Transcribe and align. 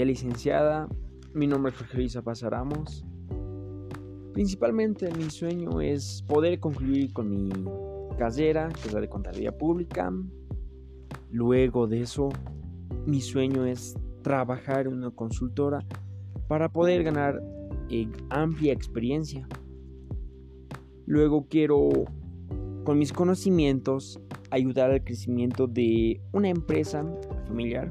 licenciada. 0.00 0.88
Mi 1.34 1.46
nombre 1.46 1.70
es 1.70 1.78
Jorge 1.78 2.22
Pasaramos. 2.22 3.04
Principalmente 4.32 5.10
mi 5.12 5.28
sueño 5.28 5.80
es 5.80 6.24
poder 6.26 6.58
concluir 6.58 7.12
con 7.12 7.30
mi 7.30 7.50
carrera, 8.18 8.70
que 8.70 8.88
es 8.88 8.94
la 8.94 9.00
de 9.00 9.08
contabilidad 9.08 9.56
pública. 9.56 10.10
Luego 11.30 11.86
de 11.86 12.00
eso, 12.00 12.30
mi 13.06 13.20
sueño 13.20 13.66
es 13.66 13.94
trabajar 14.22 14.86
en 14.86 14.94
una 14.94 15.10
consultora 15.10 15.80
para 16.48 16.72
poder 16.72 17.04
ganar 17.04 17.42
eh, 17.90 18.08
amplia 18.30 18.72
experiencia. 18.72 19.46
Luego 21.04 21.46
quiero, 21.48 21.90
con 22.84 22.98
mis 22.98 23.12
conocimientos, 23.12 24.18
ayudar 24.50 24.90
al 24.90 25.04
crecimiento 25.04 25.66
de 25.66 26.20
una 26.32 26.48
empresa 26.48 27.04
familiar 27.46 27.90